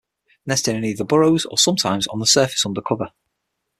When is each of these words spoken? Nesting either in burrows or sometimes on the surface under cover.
Nesting 0.47 0.83
either 0.83 1.03
in 1.03 1.05
burrows 1.07 1.45
or 1.45 1.59
sometimes 1.59 2.07
on 2.07 2.17
the 2.17 2.25
surface 2.25 2.65
under 2.65 2.81
cover. 2.81 3.11